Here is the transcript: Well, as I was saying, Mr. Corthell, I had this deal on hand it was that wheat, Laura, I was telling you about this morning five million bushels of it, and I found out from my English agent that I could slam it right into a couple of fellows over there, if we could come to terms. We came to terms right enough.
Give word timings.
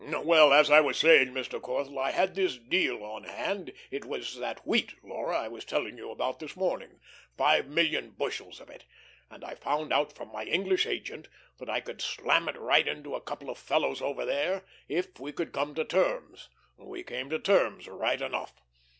Well, 0.23 0.51
as 0.51 0.71
I 0.71 0.79
was 0.81 0.97
saying, 0.97 1.27
Mr. 1.31 1.61
Corthell, 1.61 1.99
I 1.99 2.09
had 2.09 2.33
this 2.33 2.57
deal 2.57 3.03
on 3.03 3.23
hand 3.25 3.71
it 3.91 4.03
was 4.03 4.35
that 4.39 4.65
wheat, 4.65 4.95
Laura, 5.03 5.37
I 5.37 5.47
was 5.47 5.63
telling 5.63 5.95
you 5.99 6.09
about 6.09 6.39
this 6.39 6.55
morning 6.55 6.99
five 7.37 7.67
million 7.67 8.09
bushels 8.09 8.59
of 8.59 8.71
it, 8.71 8.83
and 9.29 9.45
I 9.45 9.53
found 9.53 9.93
out 9.93 10.11
from 10.15 10.31
my 10.31 10.43
English 10.45 10.87
agent 10.87 11.27
that 11.59 11.69
I 11.69 11.81
could 11.81 12.01
slam 12.01 12.49
it 12.49 12.57
right 12.57 12.87
into 12.87 13.13
a 13.13 13.21
couple 13.21 13.51
of 13.51 13.59
fellows 13.59 14.01
over 14.01 14.25
there, 14.25 14.63
if 14.87 15.19
we 15.19 15.31
could 15.31 15.53
come 15.53 15.75
to 15.75 15.85
terms. 15.85 16.49
We 16.77 17.03
came 17.03 17.29
to 17.29 17.37
terms 17.37 17.87
right 17.87 18.21
enough. 18.23 18.59